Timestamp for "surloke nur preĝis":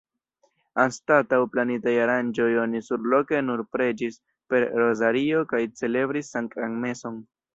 2.87-4.19